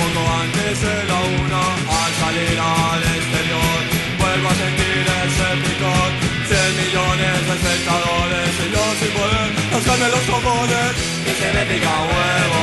poco 0.00 0.20
antes 0.42 0.74
de 0.82 0.96
la 1.10 1.18
una, 1.36 1.62
al 2.00 2.12
salir 2.22 2.58
al 2.58 3.02
exterior, 3.16 3.97
vuelvo 4.28 4.48
a 4.48 4.56
sentir 4.64 5.04
ese 5.24 5.48
picor. 5.64 6.10
Cien 6.48 6.70
millones 6.80 7.38
de 7.48 7.54
espectadores 7.58 8.50
y 8.64 8.66
yo 8.74 8.84
sin 9.00 9.12
poder 9.16 9.48
rascarme 9.72 10.08
los 10.14 10.24
cojones 10.32 10.90
y 11.28 11.32
se 11.40 11.48
me 11.56 11.62
pica 11.70 11.90
un 12.02 12.08
huevo. 12.12 12.62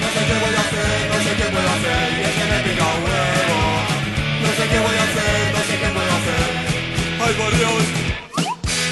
No 0.00 0.08
sé 0.14 0.20
qué 0.28 0.36
voy 0.44 0.54
a 0.60 0.62
hacer, 0.64 0.96
no 1.12 1.18
sé 1.24 1.30
qué 1.38 1.46
puedo 1.54 1.70
hacer 1.76 2.06
y 2.24 2.30
se 2.36 2.44
me 2.50 2.58
pica 2.66 2.86
un 2.96 3.00
huevo. 3.06 3.60
No 4.44 4.50
sé 4.56 4.64
qué 4.70 4.78
voy 4.86 4.96
a 5.02 5.04
hacer, 5.08 5.40
no 5.56 5.62
sé 5.68 5.74
qué 5.80 5.88
puedo 5.96 6.12
hacer. 6.18 6.48
Ay 7.24 7.32
por 7.40 7.52
Dios, 7.60 7.82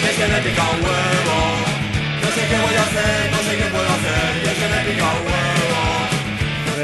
es 0.09 0.15
que 0.19 0.27
me 0.33 0.39
pica 0.45 0.65
un 0.75 0.81
huevo. 0.85 1.37
No 2.23 2.29
sé 2.37 2.43
qué 2.51 2.59
voy 2.65 2.77
a 2.81 2.85
hacer, 2.89 3.21
no 3.35 3.41
sé 3.47 3.53
qué 3.61 3.67
puedo 3.75 3.91
hacer, 3.97 4.29
y 4.45 4.51
que 4.61 4.67
me 4.73 4.81
pica 4.87 5.09
huevo. 5.25 5.28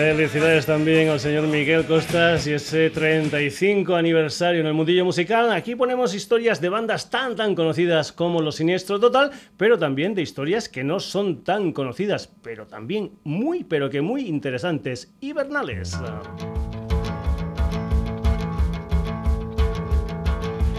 Felicidades 0.04 0.66
también 0.66 1.08
al 1.08 1.18
señor 1.18 1.46
Miguel 1.46 1.86
Costas 1.86 2.46
y 2.46 2.52
ese 2.52 2.90
35 2.90 3.94
aniversario 3.94 4.60
en 4.60 4.66
el 4.66 4.74
mundillo 4.74 5.02
musical. 5.02 5.50
Aquí 5.50 5.74
ponemos 5.76 6.14
historias 6.14 6.60
de 6.60 6.68
bandas 6.68 7.08
tan 7.08 7.34
tan 7.34 7.54
conocidas 7.54 8.12
como 8.12 8.42
Los 8.42 8.56
Siniestros 8.56 9.00
Total, 9.00 9.30
pero 9.56 9.78
también 9.78 10.14
de 10.14 10.20
historias 10.20 10.68
que 10.68 10.84
no 10.84 11.00
son 11.00 11.42
tan 11.42 11.72
conocidas, 11.72 12.30
pero 12.42 12.66
también 12.66 13.12
muy 13.24 13.64
pero 13.64 13.88
que 13.88 14.02
muy 14.02 14.28
interesantes, 14.28 15.10
hibernales. 15.20 15.98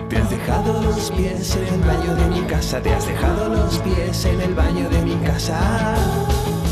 Te 0.07 0.17
has 0.17 0.29
dejado 0.29 0.83
los 0.83 1.11
pies 1.11 1.55
en 1.55 1.73
el 1.73 1.79
baño 1.81 2.15
de 2.15 2.27
mi 2.27 2.47
casa, 2.47 2.79
te 2.79 2.91
has 2.91 3.07
dejado 3.07 3.49
los 3.49 3.79
pies 3.79 4.25
en 4.25 4.39
el 4.39 4.53
baño 4.53 4.87
de 4.87 5.01
mi 5.01 5.15
casa. 5.25 6.64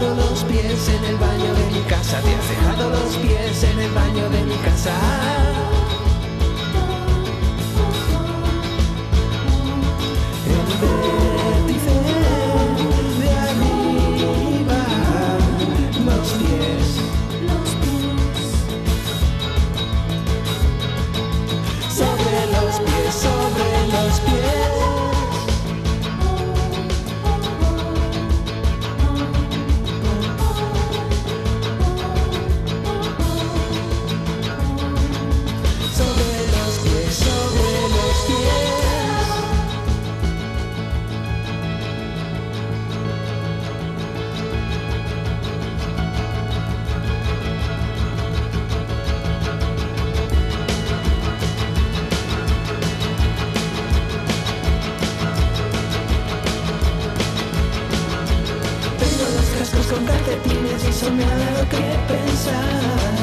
Dejado 0.00 0.14
los 0.14 0.44
pies 0.44 0.88
en 0.88 1.04
el 1.04 1.16
baño 1.16 1.54
de 1.54 1.70
mi 1.72 1.80
casa, 1.82 2.20
te 2.20 2.34
has 2.34 2.48
dejado 2.48 2.90
los 2.90 3.16
pies 3.16 3.64
en 3.64 3.78
el 3.80 3.92
baño 3.92 4.30
de 4.30 4.42
mi 4.44 4.56
casa. 4.56 5.30
Calcetines 60.70 60.86
y 60.86 60.92
ha 61.24 61.36
dado 61.36 61.68
que 61.68 61.82
pensar. 62.12 63.14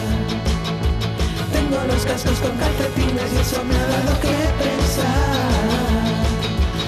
Tengo 1.53 1.77
los 1.87 2.05
cascos 2.05 2.39
con 2.39 2.57
calcetines 2.57 3.33
y 3.33 3.37
eso 3.37 3.63
me 3.63 3.75
ha 3.75 3.87
dado 3.87 4.19
que 4.19 4.35
pensar. 4.63 6.07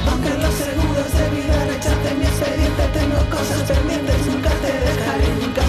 Aunque 0.10 0.30
los 0.44 0.54
seguros 0.54 1.10
de 1.18 1.26
vida 1.36 1.66
rechacen 1.66 2.20
mi 2.20 2.26
expediente, 2.26 2.84
tengo 2.94 3.20
cosas 3.30 3.62
pendientes, 3.72 4.26
nunca 4.28 4.50
te 4.50 4.72
dejaré, 4.88 5.28
nunca 5.42 5.69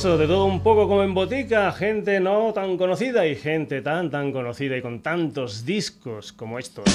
eso, 0.00 0.16
de 0.16 0.26
todo 0.26 0.46
un 0.46 0.62
poco 0.62 0.88
como 0.88 1.02
en 1.02 1.12
botica, 1.12 1.70
gente 1.72 2.20
no 2.20 2.54
tan 2.54 2.78
conocida 2.78 3.26
y 3.26 3.36
gente 3.36 3.82
tan 3.82 4.10
tan 4.10 4.32
conocida 4.32 4.74
y 4.78 4.80
con 4.80 5.00
tantos 5.02 5.66
discos 5.66 6.32
como 6.32 6.58
estos. 6.58 6.86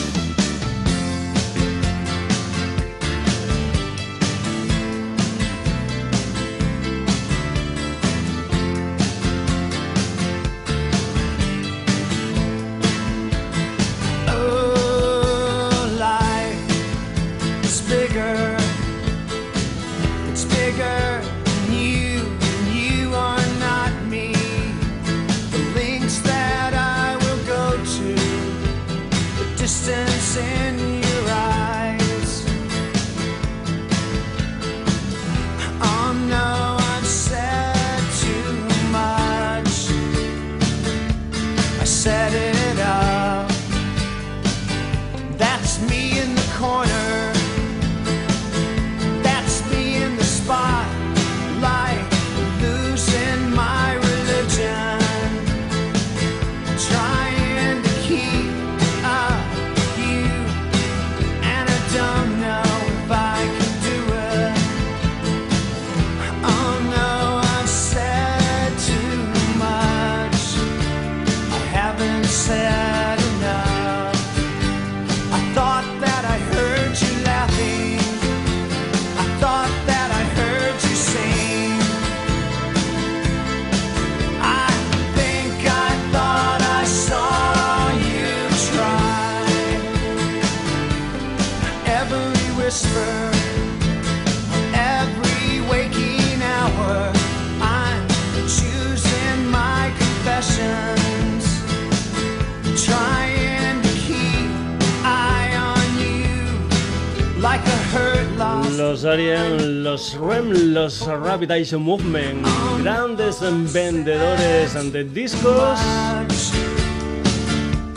Arien, 109.07 109.83
los 109.83 110.17
REM, 110.19 110.73
los 110.73 111.05
Rapid 111.05 111.51
Eye 111.51 111.77
Movement, 111.77 112.45
grandes 112.81 113.39
vendedores 113.71 114.91
de 114.91 115.03
discos, 115.03 115.79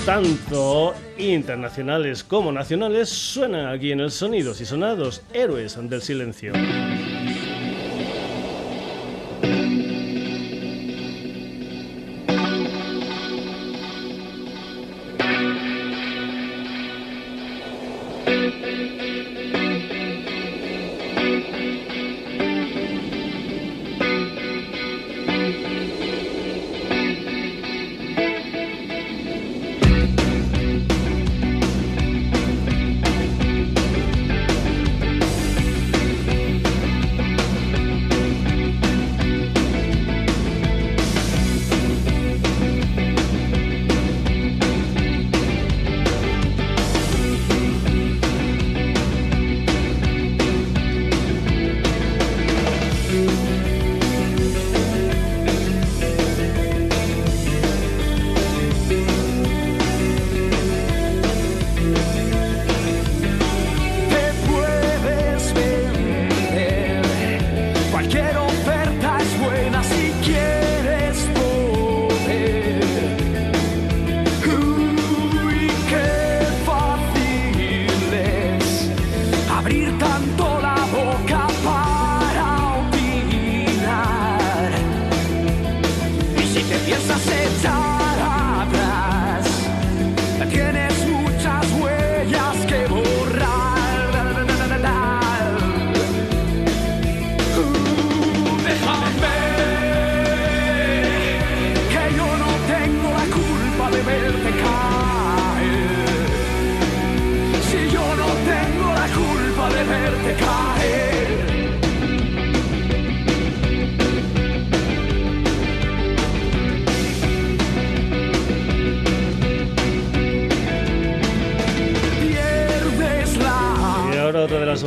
tanto 0.04 0.94
internacionales 1.16 2.22
como 2.22 2.52
nacionales, 2.52 3.08
suenan 3.08 3.66
aquí 3.66 3.92
en 3.92 4.00
el 4.00 4.10
Sonidos 4.10 4.60
y 4.60 4.66
Sonados, 4.66 5.22
héroes 5.32 5.78
del 5.88 6.02
silencio. 6.02 6.52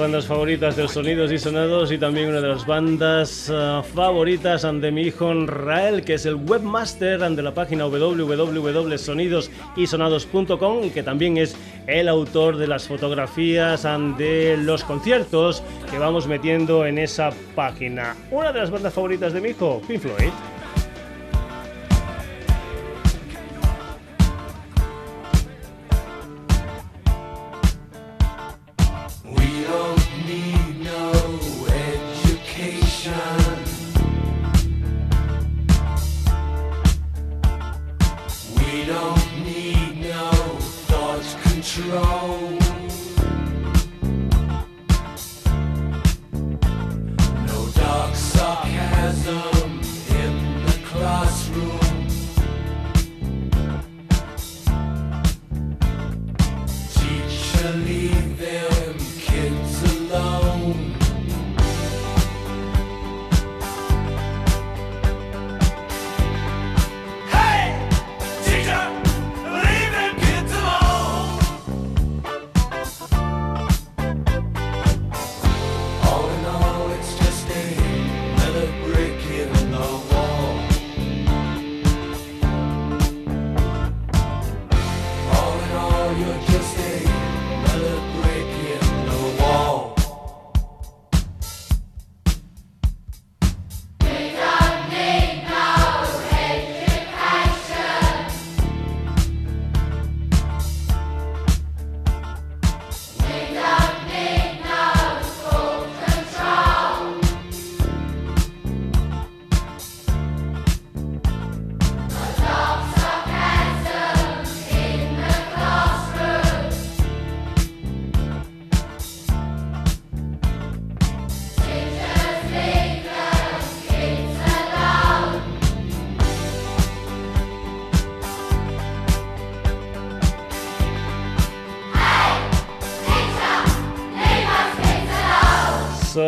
Bandas 0.02 0.26
favoritas 0.26 0.76
de 0.76 0.88
Sonidos 0.88 1.32
y 1.32 1.38
Sonados 1.38 1.91
y 1.91 1.99
también 1.99 2.30
una 2.30 2.41
de 2.41 2.47
las 2.47 2.66
bandas 2.66 3.47
uh, 3.49 3.84
favoritas 3.84 4.64
de 4.64 4.91
mi 4.91 5.04
hijo 5.04 5.32
Rael, 5.45 6.04
que 6.04 6.16
es 6.16 6.26
el 6.26 6.34
webmaster 6.34 7.20
de 7.20 7.43
la 7.43 7.54
página 7.54 7.86
www.sonidosysonados.com 7.86 10.86
y 10.86 10.89
que 10.89 11.04
también 11.04 11.38
es 11.38 11.56
el 11.86 12.10
autor 12.10 12.58
de 12.58 12.66
las 12.66 12.88
fotografías 12.88 13.84
de 14.18 14.58
los 14.58 14.84
conciertos 14.84 15.62
que 15.91 15.99
vamos 15.99 16.26
metiendo 16.26 16.88
en 16.88 16.97
esa 16.97 17.30
página. 17.54 18.16
Una 18.32 18.52
de 18.52 18.60
las 18.60 18.72
bandas 18.72 18.95
favoritas 18.95 19.34
de 19.34 19.41
mi 19.41 19.49
hijo, 19.49 19.84
Pink 19.88 19.99
Floyd. 19.99 20.32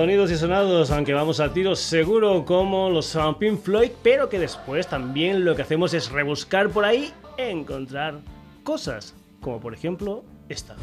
Sonidos 0.03 0.31
y 0.31 0.35
sonados, 0.35 0.91
aunque 0.91 1.13
vamos 1.13 1.39
a 1.39 1.53
tiros 1.53 1.79
seguro 1.79 2.43
como 2.43 2.89
los 2.89 3.17
Pink 3.39 3.61
Floyd, 3.61 3.91
pero 4.03 4.27
que 4.27 4.37
después 4.37 4.85
también 4.85 5.45
lo 5.45 5.55
que 5.55 5.61
hacemos 5.61 5.93
es 5.93 6.11
rebuscar 6.11 6.67
por 6.71 6.83
ahí 6.83 7.13
e 7.37 7.49
encontrar 7.49 8.19
cosas, 8.65 9.15
como 9.39 9.61
por 9.61 9.73
ejemplo 9.73 10.25
esta. 10.49 10.75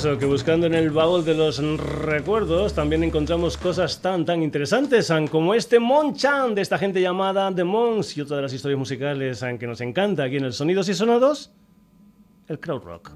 Que 0.00 0.24
buscando 0.24 0.66
en 0.66 0.72
el 0.72 0.90
baúl 0.90 1.26
de 1.26 1.34
los 1.34 1.58
recuerdos 1.58 2.72
también 2.72 3.04
encontramos 3.04 3.58
cosas 3.58 4.00
tan 4.00 4.24
tan 4.24 4.42
interesantes 4.42 5.12
como 5.30 5.52
este 5.52 5.78
Monchan 5.78 6.54
de 6.54 6.62
esta 6.62 6.78
gente 6.78 7.02
llamada 7.02 7.54
The 7.54 7.64
Mons 7.64 8.16
y 8.16 8.22
otra 8.22 8.36
de 8.36 8.42
las 8.42 8.52
historias 8.54 8.78
musicales 8.78 9.44
que 9.58 9.66
nos 9.66 9.82
encanta 9.82 10.24
aquí 10.24 10.38
en 10.38 10.44
el 10.44 10.54
Sonidos 10.54 10.88
y 10.88 10.94
Sonados, 10.94 11.52
el 12.48 12.58
crowd 12.58 12.82
rock. 12.82 13.10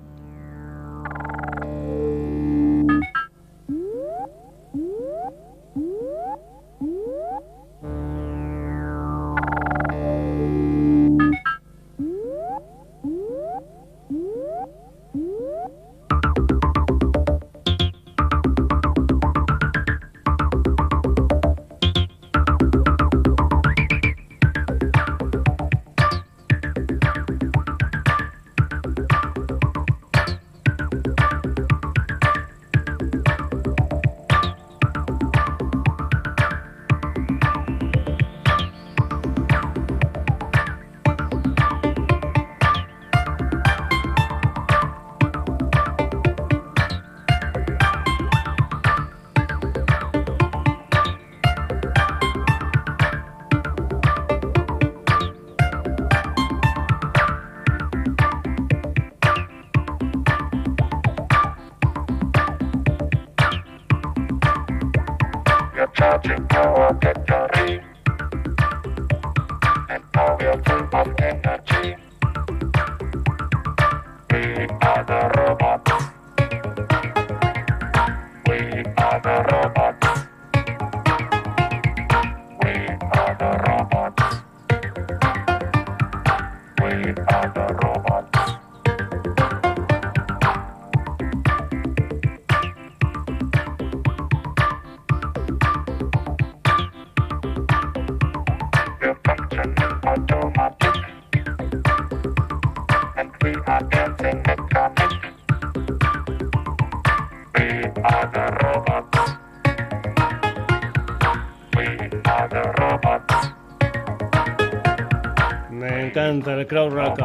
Encanta 116.44 116.60
el 116.60 116.66
crowd 116.66 116.92
rock. 116.92 117.18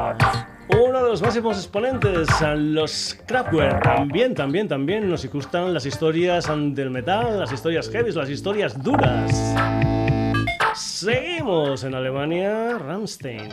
Uno 0.70 1.03
de 1.03 1.09
los 1.09 1.22
máximos 1.22 1.57
exponentes, 1.57 2.30
los 2.55 3.17
Kraftwerk. 3.28 3.84
También, 3.84 4.34
también, 4.34 4.70
también 4.70 5.09
nos 5.09 5.26
gustan 5.26 5.74
las 5.74 5.86
historias 5.86 6.47
del 6.47 6.89
metal, 6.89 7.38
las 7.38 7.51
historias 7.51 7.89
heavy, 7.89 8.13
las 8.13 8.30
historias 8.30 8.82
duras. 8.82 9.30
Seguimos 10.74 11.84
en 11.84 11.95
Alemania, 11.95 12.78
Rammstein. 12.78 13.49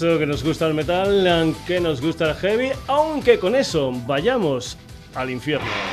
Que 0.00 0.24
nos 0.24 0.42
gusta 0.42 0.66
el 0.66 0.72
metal, 0.72 1.54
que 1.66 1.78
nos 1.78 2.00
gusta 2.00 2.30
el 2.30 2.34
heavy, 2.36 2.70
aunque 2.86 3.38
con 3.38 3.54
eso 3.54 3.92
vayamos 4.06 4.78
al 5.14 5.28
infierno. 5.28 5.89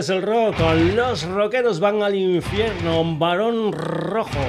Es 0.00 0.08
el 0.08 0.22
rock, 0.22 0.56
los 0.96 1.24
rockeros 1.24 1.78
van 1.78 2.02
al 2.02 2.14
infierno, 2.14 3.04
varón 3.18 3.70
rojo. 3.70 4.40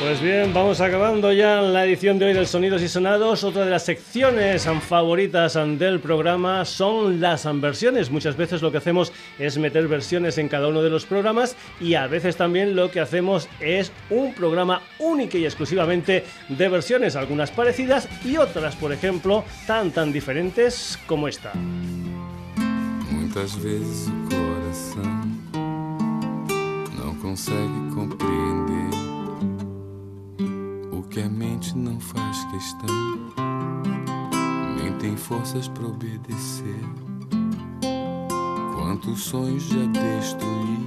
Pues 0.00 0.22
bien, 0.22 0.54
vamos 0.54 0.80
acabando 0.80 1.30
ya 1.30 1.60
la 1.60 1.84
edición 1.84 2.18
de 2.18 2.24
hoy 2.24 2.32
del 2.32 2.46
Sonidos 2.46 2.80
y 2.80 2.88
Sonados. 2.88 3.44
Otra 3.44 3.66
de 3.66 3.70
las 3.70 3.84
secciones 3.84 4.66
favoritas 4.88 5.58
del 5.76 6.00
programa 6.00 6.64
son 6.64 7.20
las 7.20 7.46
versiones. 7.60 8.10
Muchas 8.10 8.34
veces 8.34 8.62
lo 8.62 8.72
que 8.72 8.78
hacemos 8.78 9.12
es 9.38 9.58
meter 9.58 9.86
versiones 9.88 10.38
en 10.38 10.48
cada 10.48 10.68
uno 10.68 10.80
de 10.80 10.88
los 10.88 11.04
programas 11.04 11.54
y 11.78 11.94
a 11.94 12.06
veces 12.06 12.36
también 12.36 12.74
lo 12.74 12.90
que 12.90 13.00
hacemos 13.00 13.46
es 13.60 13.92
un 14.08 14.32
programa 14.32 14.80
único 14.98 15.36
y 15.36 15.44
exclusivamente 15.44 16.24
de 16.48 16.68
versiones, 16.70 17.14
algunas 17.14 17.50
parecidas 17.50 18.08
y 18.24 18.38
otras, 18.38 18.76
por 18.76 18.94
ejemplo, 18.94 19.44
tan 19.66 19.90
tan 19.90 20.14
diferentes 20.14 20.98
como 21.06 21.28
esta. 21.28 21.52
Muitas 23.32 23.54
vezes 23.54 24.08
o 24.08 24.34
coração 24.34 25.04
não 26.98 27.14
consegue 27.14 27.94
compreender 27.94 28.90
o 30.90 31.00
que 31.04 31.20
a 31.20 31.28
mente 31.28 31.78
não 31.78 32.00
faz 32.00 32.44
questão, 32.46 32.88
nem 34.82 34.92
tem 34.94 35.16
forças 35.16 35.68
para 35.68 35.86
obedecer. 35.86 36.80
Quantos 38.74 39.20
sonhos 39.20 39.62
já 39.62 39.86
destruí 39.86 40.86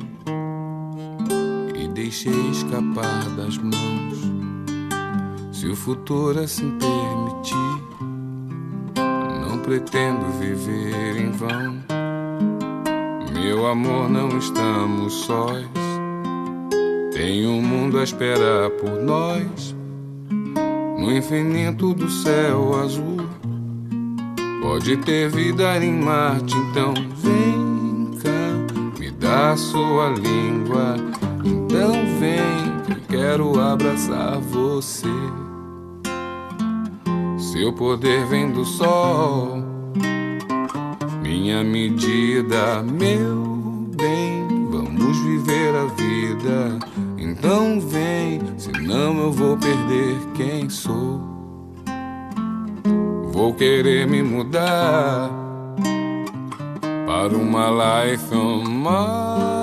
e 1.82 1.88
deixei 1.88 2.50
escapar 2.50 3.24
das 3.38 3.58
mãos. 3.58 4.18
Se 5.54 5.70
o 5.70 5.78
futuro 5.78 6.42
assim 6.42 6.78
permitir, 6.78 7.84
não 9.48 9.60
pretendo 9.60 10.26
viver 10.42 11.22
em 11.22 11.32
vão. 11.32 11.93
Meu 13.44 13.68
amor, 13.68 14.10
não 14.10 14.30
estamos 14.38 15.14
sós. 15.26 15.68
Tem 17.12 17.46
um 17.46 17.62
mundo 17.62 18.00
a 18.00 18.04
esperar 18.04 18.70
por 18.70 19.02
nós. 19.02 19.76
No 20.98 21.12
infinito 21.12 21.94
do 21.94 22.10
céu 22.10 22.80
azul. 22.80 23.18
Pode 24.62 24.96
ter 24.96 25.30
vida 25.30 25.76
em 25.84 25.92
Marte, 25.92 26.56
então 26.56 26.94
vem 27.18 28.12
cá, 28.22 28.98
me 28.98 29.12
dá 29.12 29.58
sua 29.58 30.12
língua. 30.12 30.96
Então 31.44 31.92
vem, 32.22 32.82
que 32.86 32.94
eu 32.94 33.20
quero 33.20 33.60
abraçar 33.60 34.40
você. 34.40 35.10
Seu 37.38 37.74
poder 37.74 38.26
vem 38.28 38.54
do 38.54 38.64
sol 38.64 39.53
minha 41.34 41.64
medida, 41.64 42.84
meu 42.84 43.90
bem. 43.98 44.68
Vamos 44.70 45.18
viver 45.26 45.74
a 45.76 45.86
vida. 45.86 46.80
Então 47.18 47.80
vem, 47.82 48.40
senão 48.56 49.18
eu 49.18 49.32
vou 49.32 49.58
perder 49.58 50.16
quem 50.36 50.70
sou. 50.70 51.20
Vou 53.32 53.52
querer 53.56 54.06
me 54.06 54.22
mudar 54.22 55.32
para 57.08 57.36
uma 57.36 58.06
life 58.06 58.36
on 58.36 58.70
Mars. 58.70 59.63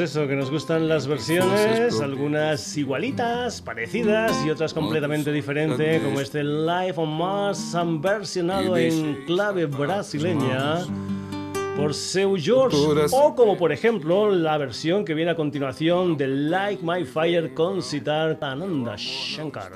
Eso, 0.00 0.26
que 0.26 0.34
nos 0.34 0.50
gustan 0.50 0.88
las 0.88 1.06
versiones, 1.06 2.00
algunas 2.00 2.76
igualitas, 2.76 3.60
parecidas 3.60 4.44
y 4.44 4.50
otras 4.50 4.72
completamente 4.72 5.30
diferentes, 5.32 6.02
como 6.02 6.20
este 6.20 6.42
Live 6.42 6.94
on 6.96 7.16
Mars 7.16 7.76
versionado 8.00 8.76
en 8.76 9.24
clave 9.26 9.66
brasileña 9.66 10.78
por 11.76 11.94
Seu 11.94 12.36
George, 12.36 12.76
o 13.12 13.34
como 13.34 13.56
por 13.56 13.72
ejemplo 13.72 14.30
la 14.30 14.58
versión 14.58 15.04
que 15.04 15.14
viene 15.14 15.30
a 15.32 15.36
continuación 15.36 16.16
de 16.16 16.28
Like 16.28 16.82
My 16.84 17.04
Fire 17.04 17.54
con 17.54 17.82
Sitar 17.82 18.38
Ananda 18.40 18.94
Shankar. 18.96 19.72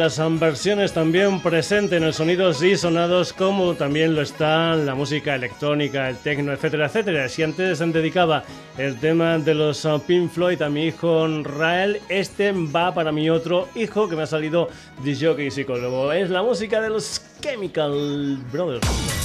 Las 0.00 0.40
versiones 0.40 0.94
también 0.94 1.40
presente 1.40 1.98
en 1.98 2.04
el 2.04 2.14
sonidos 2.14 2.62
y 2.62 2.74
sonados, 2.74 3.34
como 3.34 3.74
también 3.74 4.14
lo 4.14 4.22
está 4.22 4.74
la 4.74 4.94
música 4.94 5.34
electrónica, 5.34 6.08
el 6.08 6.16
techno, 6.16 6.54
etcétera, 6.54 6.86
etcétera. 6.86 7.28
Si 7.28 7.42
antes 7.42 7.80
dedicaba 7.80 8.42
el 8.78 8.98
tema 8.98 9.36
de 9.36 9.54
los 9.54 9.84
uh, 9.84 10.00
Pink 10.00 10.30
Floyd 10.30 10.62
a 10.62 10.70
mi 10.70 10.86
hijo 10.86 11.28
Rael, 11.42 12.00
este 12.08 12.50
va 12.52 12.94
para 12.94 13.12
mi 13.12 13.28
otro 13.28 13.68
hijo 13.74 14.08
que 14.08 14.16
me 14.16 14.22
ha 14.22 14.26
salido 14.26 14.70
disjockey 15.04 15.48
y 15.48 15.50
psicólogo. 15.50 16.10
Es 16.12 16.30
la 16.30 16.42
música 16.42 16.80
de 16.80 16.88
los 16.88 17.20
Chemical 17.42 18.38
Brothers. 18.50 19.19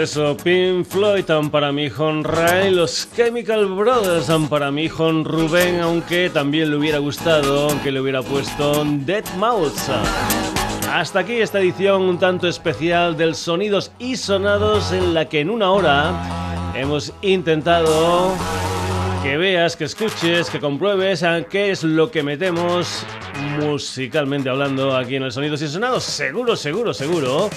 Eso, 0.00 0.36
Pink 0.36 0.86
Floyd 0.86 1.24
tan 1.24 1.50
para 1.50 1.72
mi 1.72 1.84
hijo 1.84 2.10
Ray, 2.22 2.70
los 2.70 3.08
Chemical 3.14 3.66
Brothers 3.66 4.26
tan 4.26 4.48
para 4.48 4.70
mi 4.70 4.84
hijo 4.84 5.10
Rubén, 5.10 5.80
aunque 5.80 6.30
también 6.30 6.70
le 6.70 6.76
hubiera 6.76 6.98
gustado 6.98 7.68
que 7.82 7.92
le 7.92 8.00
hubiera 8.00 8.22
puesto 8.22 8.84
Dead 8.84 9.24
Mouths. 9.36 9.90
Hasta 10.90 11.18
aquí 11.20 11.34
esta 11.34 11.60
edición 11.60 12.02
un 12.02 12.18
tanto 12.18 12.48
especial 12.48 13.16
del 13.16 13.34
Sonidos 13.34 13.92
y 13.98 14.16
Sonados 14.16 14.92
en 14.92 15.12
la 15.12 15.26
que 15.26 15.40
en 15.40 15.50
una 15.50 15.70
hora 15.70 16.72
hemos 16.74 17.12
intentado 17.20 18.34
que 19.22 19.36
veas, 19.36 19.76
que 19.76 19.84
escuches, 19.84 20.48
que 20.48 20.60
compruebes 20.60 21.22
a 21.22 21.42
qué 21.42 21.70
es 21.70 21.84
lo 21.84 22.10
que 22.10 22.22
metemos 22.22 23.04
musicalmente 23.58 24.48
hablando 24.48 24.96
aquí 24.96 25.16
en 25.16 25.24
el 25.24 25.32
Sonidos 25.32 25.60
y 25.62 25.68
Sonados. 25.68 26.04
Seguro, 26.04 26.56
seguro, 26.56 26.94
seguro 26.94 27.50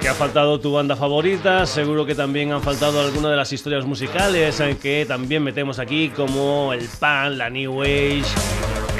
que 0.00 0.08
ha 0.08 0.14
faltado 0.14 0.60
tu 0.60 0.72
banda 0.72 0.94
favorita, 0.96 1.64
seguro 1.64 2.04
que 2.04 2.14
también 2.14 2.52
han 2.52 2.62
faltado 2.62 3.00
algunas 3.00 3.30
de 3.30 3.36
las 3.36 3.52
historias 3.52 3.86
musicales 3.86 4.60
eh, 4.60 4.76
que 4.80 5.06
también 5.06 5.42
metemos 5.42 5.78
aquí, 5.78 6.10
como 6.10 6.72
el 6.72 6.88
pan, 6.98 7.38
la 7.38 7.48
New 7.48 7.82
Age, 7.82 8.24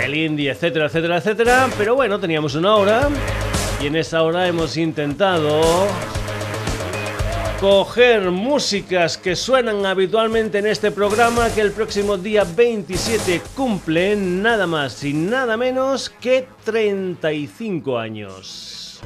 el 0.02 0.14
indie, 0.14 0.50
etcétera, 0.50 0.86
etcétera, 0.86 1.18
etcétera. 1.18 1.68
Pero 1.76 1.94
bueno, 1.94 2.18
teníamos 2.18 2.54
una 2.54 2.76
hora 2.76 3.08
y 3.82 3.86
en 3.86 3.96
esa 3.96 4.22
hora 4.22 4.46
hemos 4.46 4.76
intentado 4.76 5.86
coger 7.62 8.32
músicas 8.32 9.16
que 9.16 9.36
suenan 9.36 9.86
habitualmente 9.86 10.58
en 10.58 10.66
este 10.66 10.90
programa 10.90 11.48
que 11.54 11.60
el 11.60 11.70
próximo 11.70 12.16
día 12.16 12.42
27 12.42 13.40
cumple 13.54 14.16
nada 14.16 14.66
más 14.66 15.04
y 15.04 15.12
nada 15.12 15.56
menos 15.56 16.10
que 16.10 16.48
35 16.64 17.96
años. 17.96 19.00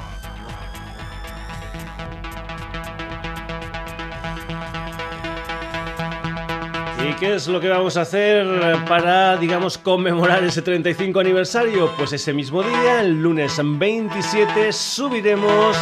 ¿Y 7.07 7.13
qué 7.21 7.35
es 7.35 7.47
lo 7.49 7.61
que 7.61 7.69
vamos 7.69 7.99
a 7.99 8.01
hacer 8.01 8.47
para, 8.89 9.37
digamos, 9.37 9.77
conmemorar 9.77 10.43
ese 10.45 10.63
35 10.63 11.21
aniversario? 11.21 11.93
Pues 11.99 12.15
ese 12.15 12.33
mismo 12.33 12.63
día, 12.63 13.03
el 13.03 13.21
lunes 13.21 13.61
27, 13.63 14.73
subiremos 14.73 15.77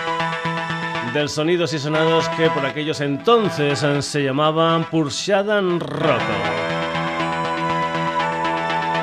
del 1.14 1.28
Sonidos 1.28 1.72
y 1.72 1.78
Sonados 1.78 2.28
que 2.30 2.50
por 2.50 2.66
aquellos 2.66 3.00
entonces 3.00 3.86
se 4.00 4.24
llamaban 4.24 4.82
Purshadan 4.84 5.78
Rock. 5.80 6.22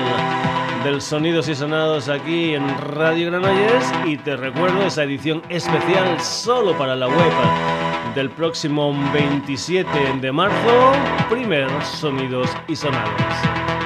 del 0.85 1.03
Sonidos 1.03 1.49
y 1.49 1.55
Sonados 1.55 2.09
aquí 2.09 2.55
en 2.55 2.67
Radio 2.79 3.31
Granollers 3.31 3.93
y 4.07 4.17
te 4.17 4.37
recuerdo 4.37 4.83
esa 4.83 5.05
edición 5.05 5.43
especial 5.49 6.21
solo 6.21 6.77
para 6.77 6.97
la 6.97 7.07
web 7.07 7.33
del 8.15 8.31
próximo 8.31 8.93
27 9.13 9.89
de 10.21 10.33
marzo, 10.33 10.93
primer 11.31 11.71
Sonidos 11.85 12.51
y 12.67 12.75
Sonados. 12.75 13.82